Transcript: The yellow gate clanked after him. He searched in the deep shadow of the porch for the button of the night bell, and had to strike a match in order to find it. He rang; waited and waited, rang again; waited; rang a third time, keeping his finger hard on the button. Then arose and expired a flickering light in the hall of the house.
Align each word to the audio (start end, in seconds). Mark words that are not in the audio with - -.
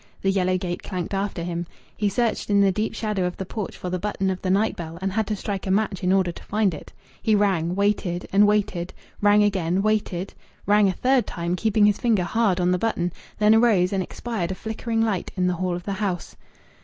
The 0.23 0.31
yellow 0.31 0.57
gate 0.57 0.81
clanked 0.81 1.13
after 1.13 1.43
him. 1.43 1.67
He 1.95 2.09
searched 2.09 2.49
in 2.49 2.59
the 2.61 2.71
deep 2.71 2.95
shadow 2.95 3.23
of 3.25 3.37
the 3.37 3.45
porch 3.45 3.77
for 3.77 3.91
the 3.91 3.99
button 3.99 4.31
of 4.31 4.41
the 4.41 4.49
night 4.49 4.75
bell, 4.75 4.97
and 4.99 5.11
had 5.13 5.27
to 5.27 5.35
strike 5.35 5.67
a 5.67 5.69
match 5.69 6.03
in 6.03 6.11
order 6.11 6.31
to 6.31 6.43
find 6.43 6.73
it. 6.73 6.91
He 7.21 7.35
rang; 7.35 7.75
waited 7.75 8.27
and 8.33 8.47
waited, 8.47 8.95
rang 9.21 9.43
again; 9.43 9.83
waited; 9.83 10.33
rang 10.65 10.87
a 10.87 10.91
third 10.91 11.27
time, 11.27 11.55
keeping 11.55 11.85
his 11.85 11.99
finger 11.99 12.23
hard 12.23 12.59
on 12.59 12.71
the 12.71 12.79
button. 12.79 13.13
Then 13.37 13.53
arose 13.53 13.93
and 13.93 14.01
expired 14.01 14.49
a 14.49 14.55
flickering 14.55 15.03
light 15.03 15.29
in 15.37 15.45
the 15.45 15.57
hall 15.57 15.75
of 15.75 15.83
the 15.83 15.93
house. 15.93 16.35